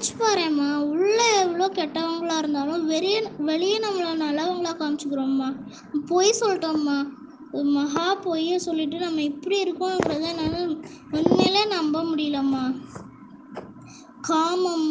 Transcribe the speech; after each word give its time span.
நினச்சி 0.00 0.14
பாரும்மா. 0.18 0.68
உள்ளே 0.90 1.26
எவ்வளோ 1.40 1.66
கெட்டவங்களா 1.68 2.36
இருந்தாலும் 2.38 2.84
வெளியே 2.86 3.18
வெளியே 3.38 3.78
நம்மளை 3.78 4.12
நல்லவங்களா 4.22 4.72
காமிச்சுக்கிறோம்மா. 4.76 5.48
பொய் 6.06 6.30
சொல்லிட்டோம்மா. 6.40 6.94
மகா 7.74 8.14
பொய்யை 8.14 8.58
சொல்லிட்டு 8.58 8.98
நம்ம 8.98 9.22
இப்படி 9.22 9.56
இருக்கோங்கிறத 9.62 10.24
என்னால் 10.30 10.72
உண்மையிலே 11.10 11.64
நம்ப 11.64 12.02
முடியலம்மா. 12.02 12.62
காமம் 14.20 14.88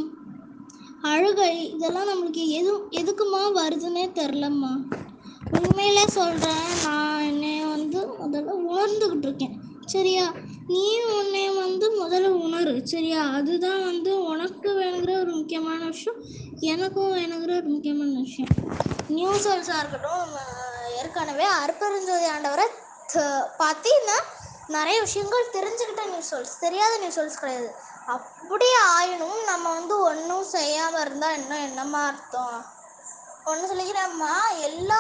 அழுகை 1.02 1.50
இதெல்லாம் 1.72 2.12
நம்மளுக்கு 2.12 2.46
எது 2.60 2.76
எதுக்குமா 3.02 3.42
வருதுன்னே 3.60 4.06
தெரிலம்மா. 4.12 4.72
உண்மையிலே 5.60 6.06
சொல்கிறேன் 6.08 6.70
நான் 6.84 7.22
என்னை 7.22 7.66
வந்து 7.66 8.02
முதல்ல 8.22 8.60
உணர்ந்துக்கிட்டு 8.70 9.30
இருக்கேன். 9.30 9.58
சரியா? 9.86 10.28
நீ 10.70 11.04
உன்னை 11.04 11.50
வந்து 11.50 11.86
முதல்ல 11.92 12.28
உணரு 12.46 12.84
சரியா? 12.84 13.22
அதுதான் 13.34 13.86
வந்து 13.86 14.24
உனக்கு 14.24 14.70
வேணுங்கிற 14.72 15.20
ஒரு 15.20 15.32
முக்கியமான 15.32 15.86
விஷயம் 15.86 16.20
எனக்கும் 16.60 17.16
வேணுங்கிற 17.16 17.56
ஒரு 17.56 17.64
முக்கியமான 17.64 18.12
விஷயம். 18.20 18.52
நியூஸ் 19.08 19.48
ஹவுஸாக 19.48 19.80
இருக்கட்டும் 19.80 20.34
ஏற்கனவே 20.98 21.44
அற்பெருஞ்சோதி 21.44 22.26
ஆண்டவரை 22.26 22.68
த- 23.14 23.56
நிறைய 24.68 25.02
விஷயங்கள் 25.02 25.50
தெரிஞ்சுக்கிட்ட 25.54 26.10
நியூஸ் 26.10 26.36
சோல்ஸ் 26.36 26.60
தெரியாத 26.60 26.98
நியூஸ் 26.98 27.20
சோல்ஸ் 27.20 27.40
கிடையாது. 27.40 27.76
அப்படியே 28.06 28.76
ஆயினும் 28.86 29.44
நம்ம 29.46 29.74
வந்து 29.74 30.00
ஒன்றும் 30.00 30.44
செய்யாமல் 30.44 31.02
இருந்தால் 31.02 31.38
இன்னும் 31.38 31.62
என்னம்மா 31.62 32.08
அர்த்தம்? 32.08 32.66
ஒன்று 33.46 33.76
சொல்லிக்கிறேம்மா. 33.76 34.62
எல்லா 34.62 35.00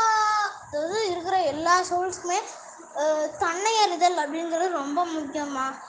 அதாவது 0.68 1.12
இருக்கிற 1.12 1.44
எல்லா 1.44 1.82
சோல்ஸுமே 1.82 2.40
தன்னை 3.40 3.74
அறிதல் 3.84 4.22
அப்படிங்கிறது 4.24 4.68
ரொம்ப 4.82 5.00
முக்கியமாக 5.06 5.88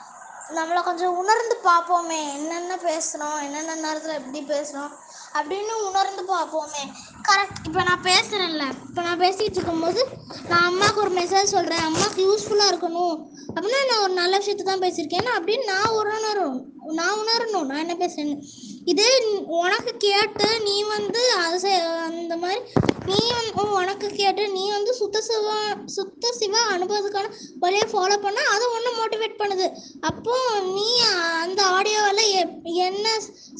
நம்மளை 0.55 0.83
கொஞ்சம் 0.83 1.17
உணர்ந்து 1.17 1.55
பார்ப்போமே 1.63 2.19
என்னென்ன 2.33 2.75
பேசுகிறோம் 2.75 3.37
என்னென்ன 3.41 3.75
நேரத்தில் 3.75 4.17
எப்படி 4.19 4.39
பேசுகிறோம் 4.53 4.91
அப்படின்னு 5.33 5.73
உணர்ந்து 5.89 6.23
பார்ப்போமே. 6.33 6.83
கரெக்ட் 7.31 7.59
இப்போ 7.67 7.81
நான் 7.87 8.05
பேசுகிறேன்ல 8.07 8.63
இப்போ 8.87 9.01
நான் 9.07 9.21
பேசிகிட்டு 9.23 9.57
இருக்கும்போது 9.57 10.01
நான் 10.49 10.65
அம்மாவுக்கு 10.69 11.03
ஒரு 11.03 11.11
மெசேஜ் 11.19 11.53
சொல்கிறேன் 11.55 11.83
அம்மாவுக்கு 11.87 12.21
யூஸ்ஃபுல்லாக 12.29 12.71
இருக்கணும். 12.71 13.15
அப்படின்னா 13.53 13.79
நான் 13.89 14.03
ஒரு 14.05 14.13
நல்ல 14.21 14.33
விஷயத்தை 14.41 14.65
தான் 14.65 14.83
பேசியிருக்கேன். 14.85 15.29
அப்படின்னு 15.37 15.65
நான் 15.73 15.95
உணரணும். 15.99 16.59
நான் 16.99 17.17
உணரணும். 17.21 17.67
நான் 17.69 17.83
என்ன 17.85 17.95
பேசுறேன்னு. 18.03 18.37
இதே 18.91 19.09
உனக்கு 19.61 19.91
கேட்டு 20.05 20.47
நீ 20.67 20.75
வந்து 20.95 21.23
அது 21.45 21.71
அந்த 22.07 22.35
மாதிரி 22.43 22.61
நீ 23.09 23.19
வந்து 23.37 23.61
உனக்கு 23.79 24.07
கேட்டு 24.19 24.43
நீ 24.55 24.63
வந்து 24.75 24.91
சுத்த 24.99 25.21
சிவா 25.27 25.57
சுத்த 25.95 26.31
சிவா 26.39 26.61
அனுபவத்துக்கான 26.75 27.31
வழியை 27.63 27.85
ஃபாலோ 27.91 28.17
பண்ண 28.25 28.39
அது 28.53 28.65
ஒன்று 28.75 28.91
மோட்டிவேட் 28.99 29.39
பண்ணுது. 29.41 29.67
அப்போ 30.09 30.35
நீ 30.77 30.89
அந்த 31.43 31.61
ஆடியோவில் 31.77 32.23
என்ன 32.87 33.07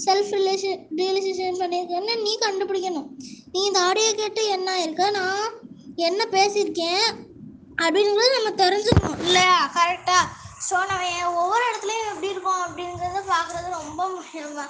செல்ஃப் 0.06 0.34
ரிலேஷன் 0.40 0.82
ரியலைசேஷன் 1.02 1.62
பண்ணியிருக்கேன்னு 1.64 2.16
நீ 2.26 2.34
கண்டுபிடிக்கணும். 2.46 3.08
நீ 3.54 3.62
இந்த 3.68 3.80
ஆடியோ 3.88 4.12
கேட்டு 4.14 4.42
என்ன 4.56 4.70
இருக்க? 4.84 5.06
நான் 5.12 5.48
என்ன 6.08 6.22
பேசியிருக்கேன்? 6.36 7.06
அப்படிங்கிறது 7.78 8.36
நம்ம 8.36 8.52
தெரிஞ்சுக்கணும். 8.62 9.20
இல்லையா? 9.26 9.58
கரெக்டாக 9.76 10.26
ஸோ 10.66 10.78
நம்ம 10.90 11.06
ஏன் 11.14 11.36
ஒவ்வொரு 11.40 11.64
இடத்துலையும் 11.70 12.10
எப்படி 12.12 12.32
இருக்கோம் 12.32 12.62
அப்படிங்கிறத 12.66 13.22
பார்க்குறது 13.30 13.70
ரொம்ப 13.80 14.02
முக்கியமாக 14.12 14.68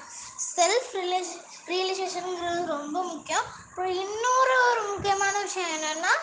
செல்ஃப் 0.52 0.92
ரிலேஷன் 1.00 1.42
ரியலைசேஷனுங்கிறது 1.72 2.62
ரொம்ப 2.76 2.98
முக்கியம். 3.10 3.46
அப்புறம் 3.64 3.94
இன்னொரு 4.04 4.56
ஒரு 4.70 4.82
முக்கியமான 4.88 5.34
விஷயம் 5.46 5.74
என்னென்னா 5.76 6.14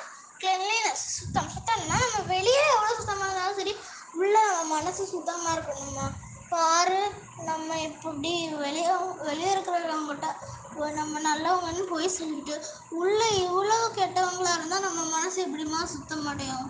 கிளீனஸ் 0.42 1.04
சுத்தம் 1.16 1.52
சுத்தம்னா 1.54 1.98
நம்ம 2.04 2.24
வெளியே 2.32 2.64
எவ்வளோ 2.68 2.90
சுத்தமாக 2.98 3.28
இருந்தாலும் 3.28 3.58
சரி 3.60 3.74
உள்ளே 4.14 4.40
நம்ம 4.48 4.64
மனசு 4.74 5.02
சுத்தமாக 5.12 5.54
இருக்கணுமா? 5.56 6.06
பாரு 6.52 7.00
நம்ம 7.48 7.68
இப்படி 7.86 8.32
வெளியே 8.62 8.92
வெளியே 9.28 9.50
இருக்கிறவங்ககிட்ட 9.54 10.28
ஓ, 10.44 10.57
நம்ம 10.98 11.20
நல்லவங்கன்னு 11.20 11.84
போய் 11.86 12.08
சொல்லிட்டு 12.11 12.55
உள்ள 12.98 13.20
இவ்வளோ 13.42 13.78
கெட்டவங்களா 13.97 14.52
இருந்தால் 14.55 14.86
நம்ம 14.86 15.00
மனசு 15.10 15.38
எப்படிமா 15.44 15.80
சுத்தமடையும் 15.92 16.66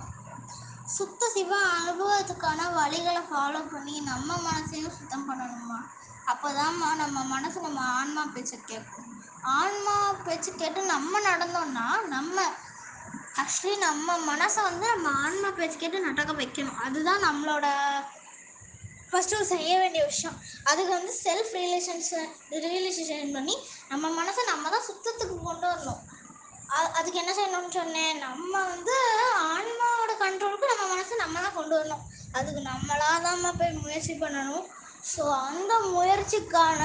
சுத்த 0.95 1.23
சிவ 1.29 1.51
அனுபவத்துக்கான 1.77 2.61
வழிகளை 2.77 3.23
ஃபாலோ 3.25 3.61
பண்ணி 3.69 3.95
நம்ம 4.03 4.29
மனசையும் 4.45 4.97
சுத்தம் 4.99 5.27
பண்ணணுமா? 5.29 5.79
அப்போதாம்மா 6.33 6.89
நம்ம 6.97 7.19
மனசு 7.27 7.59
நம்ம 7.61 7.83
ஆன்மா 7.97 8.23
பேச்சை 8.35 8.59
கேட்கும் 8.65 9.11
ஆன்மா 9.57 9.95
பேச்சு 10.27 10.51
கேட்டு 10.53 10.81
நம்ம 10.87 11.21
நடந்தோம்னா 11.27 11.87
நம்ம 12.09 12.37
ஆக்சுவலி 13.41 13.77
நம்ம 13.81 14.17
மனசை 14.27 14.63
வந்து 14.63 14.87
நம்ம 14.95 15.11
ஆன்மா 15.25 15.51
பேச்சு 15.51 15.77
கேட்டு 15.79 15.99
நடக்க 16.01 16.33
வைக்கணும். 16.35 16.81
அதுதான் 16.85 17.23
நம்மளோட 17.23 17.67
ஃபஸ்ட்டு 19.11 19.45
செய்ய 19.53 19.73
வேண்டிய 19.83 20.03
விஷயம். 20.11 20.37
அதுக்கு 20.71 20.93
வந்து 20.99 21.13
செல்ஃப் 21.25 21.53
ரியலேஷன்ஸ் 21.59 22.13
ரியலைசேஷன் 22.67 23.35
பண்ணி 23.37 23.55
நம்ம 23.93 24.11
மனசை 24.21 24.43
நம்ம 24.53 24.71
தான் 24.75 24.87
சுத்தத்துக்கு 24.89 25.37
கொண்டு 25.49 25.67
வரணும். 25.71 26.03
அதுக்கு 26.99 27.21
என்ன 27.23 27.33
செய்யணும்னு 27.37 27.77
சொன்னேன்? 27.79 28.19
நம்ம 28.27 28.53
வந்து 28.73 28.97
ஆன்மாவோட 29.53 30.13
கண்ட்ரோலுக்கு 30.25 30.73
நம்ம 30.73 30.87
மனசை 30.95 31.17
நம்ம 31.23 31.41
தான் 31.45 31.57
கொண்டு 31.59 31.75
வரணும். 31.79 32.05
அதுக்கு 32.39 32.63
நம்மளாக 32.71 33.17
தான் 33.27 33.59
போய் 33.61 33.81
முயற்சி 33.85 34.15
பண்ணணும். 34.25 34.67
ஸோ 35.13 35.23
அந்த 35.49 35.73
முயற்சிக்கான 35.95 36.83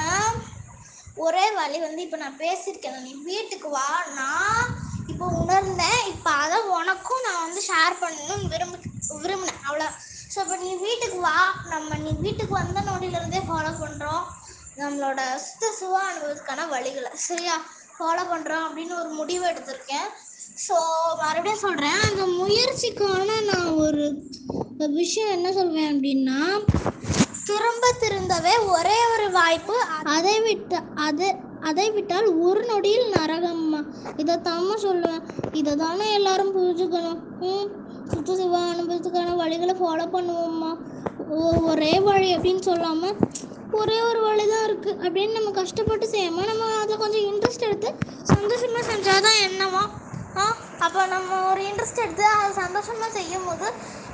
ஒரே 1.24 1.44
வழி 1.58 1.78
வந்து 1.86 2.00
இப்போ 2.04 2.18
நான் 2.22 2.40
பேசியிருக்கேன். 2.44 3.02
நீ 3.06 3.12
வீட்டுக்கு 3.30 3.68
வா. 3.76 3.88
நான் 4.20 4.64
இப்போ 5.12 5.26
உணர்ந்தேன். 5.42 6.00
இப்போ 6.12 6.30
அதை 6.44 6.58
உனக்கும் 6.78 7.24
நான் 7.26 7.44
வந்து 7.46 7.60
ஷேர் 7.70 8.00
பண்ணணும்னு 8.02 8.50
விரும்பி 8.54 8.78
விரும்பினேன். 9.22 9.62
அவ்வளோ 9.68 9.88
ஸோ 10.34 10.40
இப்போ 10.40 10.56
நீ 10.56 10.74
வீட்டுக்கு 10.76 11.20
வா. 11.20 11.36
நம்ம 11.68 11.96
நீ 11.96 12.10
வீட்டுக்கு 12.20 12.54
வந்த 12.54 12.80
நொடியிலேருந்தே 12.80 13.40
ஃபாலோ 13.48 13.72
பண்ணுறோம் 13.80 14.22
நம்மளோட 14.76 15.20
சுத்த 15.36 15.66
சுவ 15.80 15.98
அனுபவத்துக்கான 16.10 16.66
வழிகளை. 16.70 17.10
சரியா? 17.14 17.56
ஃபாலோ 17.98 18.22
பண்ணுறோம் 18.30 18.64
அப்படின்னு 18.66 18.94
ஒரு 18.98 19.08
முடிவு 19.08 19.44
எடுத்திருக்கேன். 19.46 20.08
ஸோ 20.66 20.76
மறுபடியும் 21.18 21.58
சொல்கிறேன் 21.58 22.00
அந்த 22.00 22.26
முயற்சிக்கான 22.40 23.40
நான் 23.44 23.70
ஒரு 23.76 24.04
விஷயம் 24.78 25.30
என்ன 25.30 25.52
சொல்வேன் 25.52 25.90
அப்படின்னா 25.92 26.40
திரும்ப 27.46 27.86
திருந்தவே 28.00 28.54
ஒரே 28.66 28.98
ஒரு 29.14 29.30
வாய்ப்பு 29.30 29.76
அதை 30.02 30.40
விட்டு 30.40 30.76
அதை 30.94 31.28
அதை 31.60 31.90
விட்டால் 31.90 32.26
ஒரு 32.38 32.64
நொடியில் 32.64 33.14
நரகம்மா 33.14 33.80
இதை 34.16 34.36
சொல்லுவேன். 34.82 35.22
இதை 35.52 35.76
தானே 35.76 36.12
எல்லாரும் 36.12 36.54
புரிஞ்சுக்கணும். 36.56 37.20
ம். 37.40 37.68
சுத்த 38.10 38.30
அனுபவத்துக்கான 38.66 39.34
வழிகளை 39.40 39.74
ஃபாலோ 39.78 40.06
பண்ணுவோம்மா. 40.14 40.70
ஒரே 41.68 41.92
வழி 42.06 42.28
அப்படின்னு 42.36 42.62
சொல்லாமல் 42.68 43.16
ஒரே 43.78 43.96
ஒரு 44.08 44.20
வழி 44.24 44.44
தான் 44.46 44.64
இருக்குது 44.66 44.98
அப்படின்னு 45.04 45.36
நம்ம 45.38 45.52
கஷ்டப்பட்டு 45.56 46.06
செய்யாமல் 46.12 46.48
நம்ம 46.50 46.66
அதில் 46.82 47.00
கொஞ்சம் 47.02 47.24
இன்ட்ரெஸ்ட் 47.30 47.66
எடுத்து 47.68 47.90
சந்தோஷமாக 48.32 48.82
செஞ்சால் 48.90 49.24
தான் 49.26 49.40
என்னவா? 49.46 49.82
ஆ 50.36 50.44
அப்போ 50.84 51.00
நம்ம 51.06 51.40
ஒரு 51.50 51.62
இன்ட்ரெஸ்ட் 51.68 52.02
எடுத்து 52.04 52.24
அதை 52.32 52.50
சந்தோஷமாக 52.60 53.10
செய்யும் 53.16 53.46
போது 53.48 53.66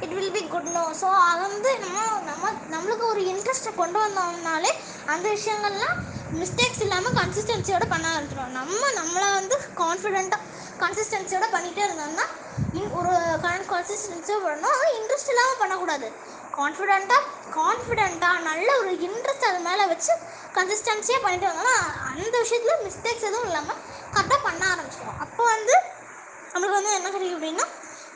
it 0.04 0.14
will 0.16 0.32
be 0.32 0.42
good 0.54 0.70
no 0.76 0.84
so 1.00 1.08
அதை 1.28 1.44
வந்து 1.46 1.70
நம்ம 1.84 1.98
நம்ம 2.30 2.44
நம்மளுக்கு 2.74 3.04
ஒரு 3.08 3.22
இன்ட்ரெஸ்ட்டை 3.32 3.72
கொண்டு 3.80 3.98
வந்தோம்னாலே 4.04 4.72
அந்த 5.12 5.26
விஷயங்கள்லாம் 5.36 5.98
மிஸ்டேக்ஸ் 6.40 6.82
இல்லாமல் 6.86 7.16
கன்சிஸ்டன்சியோடு 7.20 7.88
பண்ண 7.92 8.06
ஆரம்பிச்சிடும் 8.12 8.56
நம்ம 8.60 8.82
நம்மளை 9.00 9.28
வந்து 9.38 9.58
கான்ஃபிடெண்ட்டாக 9.80 10.46
கன்சிஸ்டன்சியோட 10.82 11.46
பண்ணிகிட்டே 11.54 11.84
இருந்தோம்னா 11.86 12.26
இன் 12.78 12.92
ஒரு 12.98 13.12
கன்சிஸ்டன்சியோட 13.72 14.40
பண்ணணும் 14.46 14.72
ஆனால் 14.74 14.94
இன்ட்ரெஸ்ட் 14.98 15.32
இல்லாமல் 15.32 15.60
பண்ணக்கூடாது. 15.62 16.08
கான்ஃபிடெண்ட்டாக 16.58 17.22
கான்ஃபிடெண்ட்டாக 17.58 18.44
நல்ல 18.48 18.68
ஒரு 18.80 18.92
இன்ட்ரெஸ்ட் 19.06 19.48
அது 19.50 19.60
மேலே 19.68 19.84
வச்சு 19.92 20.12
கன்சிஸ்டன்சியாக 20.56 21.22
பண்ணிட்டு 21.24 21.48
வந்தோம்னா 21.50 21.76
அந்த 22.12 22.34
விஷயத்தில் 22.44 22.82
மிஸ்டேக்ஸ் 22.86 23.28
எதுவும் 23.28 23.48
இல்லாமல் 23.50 23.78
கரெக்டாக 24.14 24.40
பண்ண 24.48 24.62
ஆரம்பிச்சிடும் 24.72 25.20
அப்போ 25.24 25.42
வந்து 25.54 25.74
நம்மளுக்கு 26.52 26.78
வந்து 26.78 26.96
என்ன 26.98 27.10
கிடைக்கும் 27.14 27.38
அப்படின்னா 27.38 27.66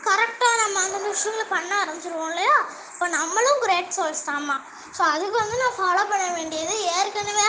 கரெக்டாக 0.09 0.57
நம்ம 0.63 0.81
அந்தந்த 0.85 1.09
விஷயங்களை 1.15 1.47
பண்ண 1.53 1.71
ஆரம்பிச்சிருவோம் 1.83 2.31
இல்லையா? 2.33 2.57
இப்போ 2.93 3.07
நம்மளும் 3.17 3.61
கிரேட் 3.65 3.95
சோல்ஸ் 3.97 4.27
தாம்மா 4.29 4.57
ஸோ 4.97 5.03
அதுக்கு 5.15 5.37
வந்து 5.43 5.57
நான் 5.63 5.79
ஃபாலோ 5.79 6.03
பண்ண 6.11 6.27
வேண்டியது 6.39 6.75
ஏற்கனவே 6.97 7.47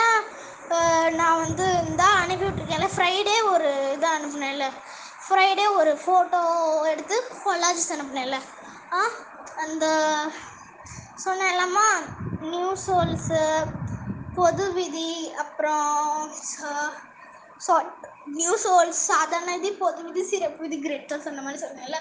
நான் 1.18 1.42
வந்து 1.44 1.66
இந்த 1.88 2.04
அனுப்பி 2.22 2.44
விட்டுருக்கேன்ல 2.46 2.88
ஃப்ரைடே 2.94 3.36
ஒரு 3.52 3.68
இது 3.96 4.06
அனுப்புனேன்ல. 4.14 4.66
ஃப்ரைடே 5.26 5.66
ஒரு 5.78 5.92
ஃபோட்டோ 6.02 6.40
எடுத்து 6.90 7.16
கொலாஜஸ் 7.40 7.92
அனுப்புனேன்ல 7.94 8.38
ஆ 8.92 9.02
அந்த 9.64 9.84
சொன்னேன்லம்மா 11.24 11.86
நியூ 12.50 12.68
சோல்ஸு 12.84 13.42
பொது 14.36 14.66
விதி 14.76 15.10
அப்புறம் 15.42 16.26
சாரி 17.60 17.88
நியூ 18.36 18.54
சோல்ஸ் 18.64 19.00
சாதாரண 19.10 19.50
விதி 19.56 19.70
பொது 19.80 20.00
விதி 20.06 20.22
சிறப்பு 20.30 20.62
விதி 20.64 20.78
கிரேட் 20.78 21.12
சொன்ன 21.14 21.32
அந்த 21.32 21.44
மாதிரி 21.46 21.60
சொன்னேன்ல. 21.64 21.98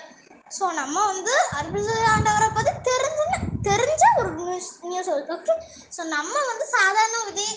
ஸோ 0.51 0.65
நம்ம 0.79 0.97
வந்து 1.11 1.33
அற்புத 1.59 1.91
ஆண்டவரை 2.11 2.49
பற்றி 2.57 2.73
தெரிஞ்ச 2.89 3.21
தெரிஞ்ச 3.69 4.03
ஒரு 4.19 4.31
new 4.39 4.69
new 4.89 5.01
souls 5.07 5.31
okay 5.35 5.55
so 5.95 6.01
நம்ம 6.15 6.33
வந்து 6.51 6.65
சாதாரண 6.75 7.17
விதி 7.29 7.47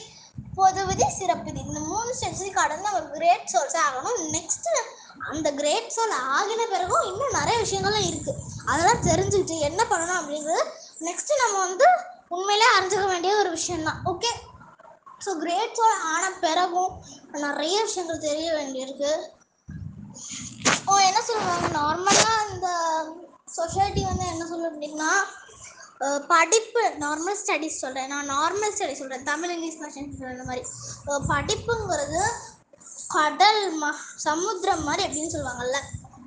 பொது 0.59 0.83
விதி 0.89 1.07
சிறப்பு 1.19 1.51
இந்த 1.65 1.81
மூணு 1.91 2.11
ஸ்டெப்ஸையும் 2.19 2.59
கடந்து 2.61 2.87
நம்ம 2.87 3.01
கிரேட் 3.17 3.51
சோல்ஸ் 3.53 3.79
ஆகணும். 3.87 4.19
நெக்ஸ்ட் 4.37 4.69
அந்த 5.33 5.49
கிரேட் 5.61 5.95
சோல் 5.97 6.15
ஆகின 6.35 6.63
பிறகும் 6.73 7.07
இன்னும் 7.11 7.37
நிறைய 7.39 7.57
விஷயங்கள்லாம் 7.65 8.09
இருக்கு. 8.11 8.33
அதெல்லாம் 8.71 9.07
தெரிஞ்சுக்கிட்டு 9.09 9.57
என்ன 9.69 9.81
பண்ணணும் 9.91 10.19
அப்படிங்கிறது 10.21 10.65
நெக்ஸ்ட் 11.09 11.33
நம்ம 11.43 11.57
வந்து 11.67 11.89
உண்மையிலே 12.37 12.69
அறிஞ்சுக்க 12.77 13.07
வேண்டிய 13.13 13.35
ஒரு 13.43 13.51
விஷயம்தான். 13.59 14.01
ஓகே 14.13 14.31
ஸோ 15.25 15.31
கிரேட் 15.45 15.77
சோல் 15.79 16.05
ஆன 16.13 16.25
பிறகும் 16.45 16.93
நிறைய 17.47 17.77
விஷயங்கள் 17.87 18.27
தெரிய 18.29 18.49
வேண்டியிருக்கு. 18.59 19.13
ஓ 20.91 20.99
என்ன 21.09 21.21
சொல்லுவாங்க 21.29 21.69
நார்மலாக 21.81 22.37
இந்த 22.53 22.69
சொசைட்டி 23.57 24.03
வந்து 24.11 24.25
என்ன 24.33 24.43
சொல்லுது 24.51 24.71
அப்படின்னா 24.73 25.11
படிப்பு 26.33 26.83
நார்மல் 27.05 27.39
ஸ்டடீஸ் 27.41 27.81
சொல்கிறேன் 27.83 28.11
நான் 28.13 28.31
நார்மல் 28.35 28.75
ஸ்டடீஸ் 28.75 29.01
சொல்கிறேன் 29.01 29.27
தமிழ் 29.31 29.53
இங்கிலீஷ் 29.55 29.81
பாஷன் 29.81 30.13
சொல்கிற 30.21 30.45
மாதிரி. 30.45 30.63
படிப்புங்கிறது 31.31 32.21
கடல் 33.09 33.63
ம 33.83 33.93
சமுத்திரம் 34.27 34.85
மாதிரி 34.85 35.03
அப்படின்னு 35.07 35.35
சொல்லுவாங்கல்ல. 35.35 35.79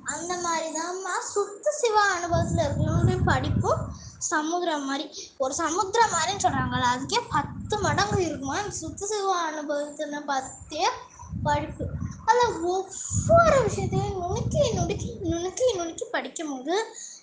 அந்த 0.04 0.32
மாதிரி 0.44 0.68
தான்மா 0.78 1.14
சுத்த 1.32 1.70
சிவ 1.80 1.96
அனுபவத்தில் 2.16 2.64
இருக்கிறவங்களுடைய 2.64 3.18
படிப்பும் 3.24 3.82
சமுத்திரம் 4.18 4.86
மாதிரி. 4.88 5.06
ஒரு 5.38 5.54
சமுத்திரம் 5.54 6.14
மாதிரின்னு 6.16 6.44
சொல்கிறாங்கல்ல 6.46 6.92
அதுக்கே 6.94 7.20
பத்து 7.34 7.78
மடங்கு 7.78 8.20
இருக்குமா? 8.24 8.56
அந்த 8.62 8.74
சுத்த 8.82 9.06
சிவ 9.06 9.30
அனுபவத்தின 9.50 10.20
பற்றிய 10.32 10.90
படிப்பு. 11.42 11.84
அதில் 12.26 12.58
ஒவ்வொரு 12.72 13.56
விஷயத்தையும் 13.62 14.18
நுணுக்கி 14.22 14.62
நுணுக்கி 14.78 15.10
நுணுக்கி 15.32 15.66
நுணுக்கி 15.78 16.06
படிக்கும் 16.16 16.52
போது 16.52 16.74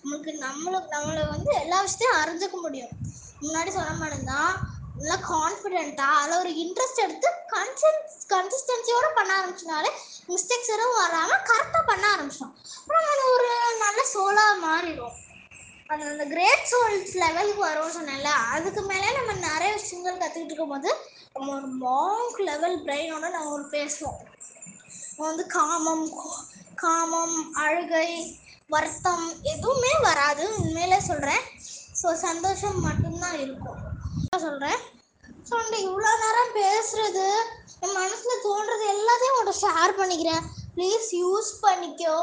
நம்மளுக்கு 0.02 0.32
நம்மளுக்கு 0.44 0.94
நம்மளை 0.96 1.22
வந்து 1.34 1.50
எல்லா 1.62 1.78
விஷயத்தையும் 1.86 2.20
அறிஞ்சிக்க 2.20 2.56
முடியும். 2.66 2.92
முன்னாடி 3.42 3.70
சொன்ன 3.74 3.96
மாதிரி 4.02 4.18
தான் 4.32 4.52
நல்லா 4.96 5.16
கான்ஃபிடென்ட்டாக 5.32 6.20
அதில் 6.20 6.40
ஒரு 6.42 6.50
இன்ட்ரெஸ்ட் 6.62 7.02
எடுத்து 7.04 7.28
கன்சென்ட் 7.54 8.02
கன்சிஸ்டன்சியோட 8.32 9.06
பண்ண 9.18 9.30
ஆரம்பிச்சனாலே 9.40 9.90
மிஸ்டேக்ஸ் 10.32 10.72
எதுவும் 10.74 11.00
வராமல் 11.02 11.44
கரெக்டாக 11.50 11.84
பண்ண 11.90 12.04
ஆரம்பிச்சிட்டோம் 12.14 12.54
அப்புறம் 12.78 13.06
நம்ம 13.08 13.28
ஒரு 13.36 13.48
நல்ல 13.84 14.00
சோலாக 14.14 14.54
மாறிடும். 14.66 15.16
அது 15.92 16.02
அந்த 16.10 16.24
கிரேட் 16.32 16.66
சோல்ஸ் 16.72 17.14
லெவலுக்கு 17.22 17.62
வரும்னு 17.68 17.96
சொன்னேன்ல 17.98 18.32
அதுக்கு 18.56 18.82
மேலே 18.90 19.08
நம்ம 19.18 19.32
நிறைய 19.48 19.70
விஷயங்கள் 19.78 20.20
கற்றுக்கிட்டு 20.22 20.52
இருக்கும்போது 20.52 20.90
நம்ம 21.34 21.48
ஒரு 21.56 21.70
மாங்க் 21.86 22.38
லெவல் 22.50 22.76
பிரெயினோட 22.86 23.24
நம்ம 23.36 23.50
ஒரு 23.56 23.66
பேசுவோம். 23.76 24.20
வந்து 25.24 25.44
காமம் 25.56 26.06
காமம் 26.84 27.36
அழுகை 27.64 28.08
வருத்தம் 28.74 29.24
எதுவுமே 29.52 29.92
வராது. 30.08 30.44
உண்மையிலே 30.62 30.98
சொல்கிறேன் 31.10 31.44
ஸோ 32.00 32.08
சந்தோஷம் 32.26 32.78
மட்டும்தான் 32.86 33.38
இருக்கும். 33.44 33.80
சொல்கிறேன் 34.44 34.80
ஸோ 35.48 35.52
அந்த 35.62 35.76
இவ்வளோ 35.86 36.12
நேரம் 36.24 36.54
பேசுறது 36.60 37.26
என் 37.84 37.96
மனசில் 38.00 38.44
தோன்றது 38.46 38.84
எல்லாத்தையும் 38.94 39.34
உங்கள்கிட்ட 39.34 39.62
ஷேர் 39.64 39.98
பண்ணிக்கிறேன். 40.00 40.44
ப்ளீஸ் 40.76 41.08
யூஸ் 41.22 41.50
பண்ணிக்கோ. 41.66 42.16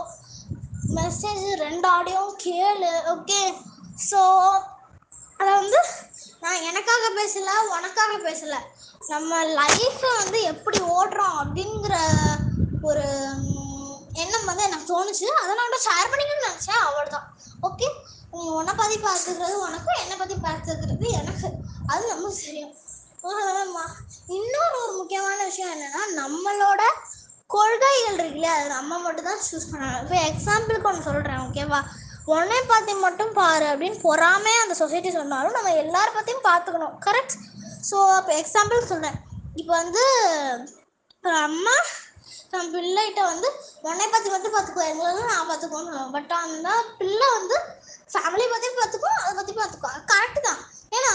மெசேஜ் 0.98 1.46
ரெண்டு 1.66 1.88
ஆடியோவும் 1.96 2.38
கேளு 2.46 2.92
ஓகே 3.14 3.42
ஸோ 4.10 4.22
அதை 5.40 5.50
வந்து 5.62 5.80
நான் 6.44 6.64
எனக்காக 6.70 7.06
பேசல 7.20 7.50
உனக்காக 7.76 8.14
பேசல. 8.28 8.56
நம்ம 9.12 9.40
லைஃப்பை 9.60 10.12
வந்து 10.22 10.40
எப்படி 10.52 10.80
ஓடுறோம் 10.96 11.38
அப்படிங்கிற 11.42 11.96
ஒரு 12.90 13.06
எண்ணம் 14.24 14.50
வந்து 14.50 14.66
எனக்கு 14.68 14.92
தோணுச்சு. 14.94 15.28
அதை 15.42 15.52
நான் 15.58 15.70
கூட 15.70 15.80
ஷேர் 15.88 16.12
பண்ணிக்கணும்னு 16.12 16.48
நினச்சேன். 16.48 16.82
அவ்வளோதான் 16.88 17.28
ஓகே 17.68 17.88
நீ 18.34 18.42
உன்னை 18.60 18.74
பற்றி 18.80 18.96
பார்த்துக்கிறது 19.06 19.56
உனக்கும் 19.66 20.02
என்னை 20.04 20.16
பற்றி 20.22 20.36
பார்த்துக்கிறது 20.48 21.08
எனக்கு. 21.20 21.50
அது 21.92 22.04
நமக்கு 22.14 22.40
தெரியும் 22.48 22.76
இன்னொரு 24.38 24.76
ஒரு 24.84 24.94
முக்கியமான 25.00 25.38
விஷயம் 25.50 25.72
என்னன்னா 25.74 26.02
நம்மளோட 26.22 26.82
கொள்கைகள் 27.54 28.18
இருக்குல்ல 28.20 28.50
அது 28.56 28.68
நம்ம 28.78 28.98
மட்டும் 29.04 29.28
தான் 29.30 29.44
சூஸ் 29.48 29.70
பண்ணணும். 29.72 30.02
இப்போ 30.04 30.18
எக்ஸாம்பிளுக்கு 30.30 30.90
ஒன்று 30.90 31.08
சொல்கிறேன் 31.10 31.44
ஓகேவா 31.46 31.80
உன்னை 32.36 32.60
பற்றி 32.72 32.94
மட்டும் 33.04 33.32
பாரு 33.40 33.66
அப்படின்னு 33.72 34.00
பொறாமே 34.08 34.54
அந்த 34.64 34.74
சொசைட்டி 34.82 35.12
சொன்னாலும் 35.18 35.58
நம்ம 35.58 35.74
எல்லார 35.84 36.08
பற்றியும் 36.16 36.48
பார்த்துக்கணும். 36.50 36.96
கரெக்ட் 37.06 37.36
ஸோ 37.90 37.98
இப்போ 38.20 38.34
எக்ஸாம்பிள் 38.42 38.90
சொல்கிறேன் 38.92 39.18
இப்போ 39.62 39.74
வந்து 39.82 40.04
அம்மா 41.48 41.76
நம்ம 42.52 42.66
பிள்ளைகிட்ட 42.76 43.22
வந்து 43.32 43.50
உன்னை 43.88 44.06
பற்றி 44.08 44.30
மட்டும் 44.34 44.56
பார்த்துக்கோ. 44.56 44.84
எங்களை 44.92 45.24
நான் 45.34 45.50
பார்த்துக்கோன்னு 45.50 46.12
பட் 46.16 46.34
அந்த 46.46 46.70
பிள்ளை 47.00 47.28
வந்து 47.38 47.58
ஃபேமிலி 48.14 48.46
பற்றி 48.54 48.68
பார்த்துக்கோ 48.80 49.12
அதை 49.22 49.34
பற்றி 49.40 49.54
பார்த்துக்கோ 49.60 49.90
கரெக்டு 50.12 50.42
தான். 50.50 50.62
ஏன்னா 50.98 51.14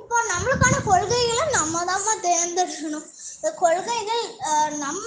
இப்போ 0.00 0.16
நம்மளுக்கான 0.32 0.76
கொள்கைகளை 0.90 1.44
நம்ம 1.58 1.84
தான் 1.90 2.24
தேர்ந்தெடுக்கணும். 2.28 3.08
இந்த 3.38 3.50
கொள்கைகள் 3.62 4.24
நம்ம 4.84 5.02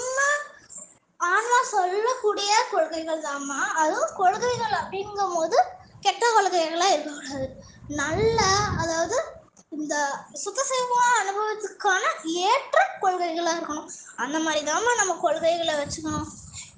ஆன்மா 1.19 1.59
சொல்லக்கூடிய 1.75 2.51
கொள்கைகள் 2.73 3.23
தாம்மா 3.27 3.61
அதுவும் 3.81 4.13
கொள்கைகள் 4.19 4.75
அப்படிங்கும் 4.81 5.33
போது 5.37 5.57
கெட்ட 6.05 6.23
கொள்கைகளாக 6.35 6.93
இருக்கக்கூடாது. 6.93 7.47
நல்ல 8.01 8.39
அதாவது 8.81 9.17
இந்த 9.71 9.95
சுத்தசேவா 10.41 11.01
அனுபவத்துக்கான 11.21 12.03
ஏற்ற 12.45 12.77
கொள்கைகளாக 13.01 13.55
இருக்கணும். 13.57 13.89
அந்த 14.23 14.37
மாதிரி 14.39 14.61
தாம்மா 14.69 14.91
நம்ம 14.99 15.15
கொள்கைகளை 15.23 15.73
வச்சுக்கணும். 15.79 16.27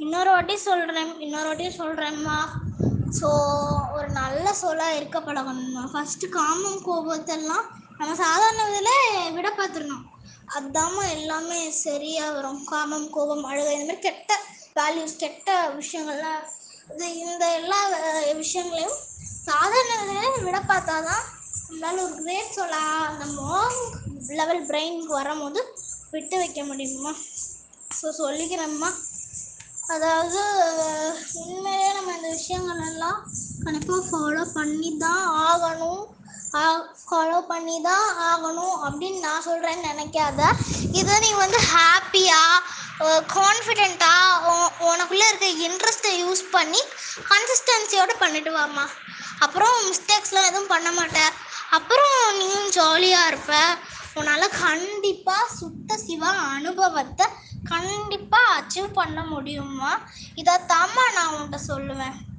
இன்னொரு 0.04 0.30
வாட்டி 0.34 0.56
சொல்கிறேன் 0.68 1.14
இன்னொரு 1.26 1.48
வாட்டி 1.50 1.68
சொல்கிறேம்மா 1.82 2.38
ஸோ 3.20 3.30
ஒரு 3.96 4.08
நல்ல 4.18 4.48
சொல்லாக 4.62 4.98
இருக்க 4.98 5.18
பழகணும்மா 5.20 5.84
ஃபஸ்ட்டு 5.94 6.28
காமம் 6.36 6.84
கோபத்தெல்லாம் 6.88 7.66
நம்ம 8.00 8.14
சாதாரண 8.22 8.66
இதில் 8.72 8.94
விட 9.38 9.48
பார்த்துடணும் 9.52 10.06
அதாம்மா 10.58 11.04
எல்லாமே 11.16 11.60
சரியாக 11.86 12.36
வரும். 12.36 12.62
காமம் 12.72 13.10
கோபம் 13.16 13.44
அழுகை 13.50 13.74
இந்த 13.74 13.88
மாதிரி 13.88 14.06
கெட்ட 14.08 14.32
வேல்யூஸ் 14.78 15.20
கெட்ட 15.24 15.48
விஷயங்கள்லாம் 15.80 16.44
இது 16.94 17.08
இந்த 17.24 17.46
எல்லா 17.60 17.80
விஷயங்களையும் 18.42 18.98
சாதாரண 19.48 19.92
விட 20.48 20.60
பார்த்தா 20.72 20.96
தான் 21.10 21.26
நம்மளால 21.70 22.04
ஒரு 22.06 22.16
கிரேட் 22.22 22.56
சொல்லா 22.60 22.84
நம்ம 23.20 23.40
லெவல் 24.38 24.62
பிரெயினுக்கு 24.70 25.14
வரும்போது 25.18 25.60
விட்டு 26.14 26.36
வைக்க 26.42 26.60
முடியுமா? 26.70 27.12
ஸோ 27.98 28.08
சொல்லிக்கிறேம்மா. 28.20 28.90
அதாவது 29.96 30.40
உண்மையிலே 31.42 31.90
நம்ம 31.98 32.16
இந்த 32.18 32.30
விஷயங்கள் 32.38 32.82
எல்லாம் 32.92 33.20
கண்டிப்பாக 33.66 34.02
ஃபாலோ 34.10 34.44
பண்ணி 34.58 34.90
தான் 35.04 35.24
ஆகணும். 35.50 36.02
ஃபாலோ 37.08 37.40
பண்ணி 37.52 37.78
தான் 37.90 38.08
ஆகணும் 38.30 38.76
அப்படின்னு 38.88 39.20
நான் 39.28 39.46
சொல்கிறேன்னு 39.50 39.90
நினைக்காத. 39.92 40.42
இதை 41.02 41.18
நீ 41.26 41.32
வந்து 41.44 41.60
ஹாப்பியாக 41.74 42.64
கான்ஃபிடெண்ட்டாக 43.36 44.56
உனக்குள்ளே 44.92 45.28
இருக்க 45.30 45.50
இன்ட்ரெஸ்ட்டை 45.68 46.14
யூஸ் 46.24 46.44
பண்ணி 46.56 46.82
கன்சிஸ்டன்சியோடு 47.32 48.16
பண்ணிட்டு 48.24 48.54
வாம்மா. 48.58 48.88
அப்புறம் 49.46 49.76
மிஸ்டேக்ஸ்லாம் 49.90 50.50
எதுவும் 50.50 50.74
பண்ண 50.74 50.90
மாட்டேன் 51.00 51.32
அப்புறம் 51.72 52.14
நீயும் 52.38 52.70
ஜாலியாக 52.70 53.30
இருப்ப. 53.32 53.54
உன்னால் 54.14 54.56
கண்டிப்பாக 54.62 55.52
சுத்த 55.54 55.98
சிவ 55.98 56.24
அனுபவத்தை 56.56 57.26
கண்டிப்பாக 57.64 58.56
அச்சீவ் 58.58 58.90
பண்ண 58.94 59.20
முடியுமா 59.24 59.92
இதை 60.36 60.56
நான் 61.18 61.34
உன்கிட்ட 61.36 61.60
சொல்லுவேன். 61.68 62.20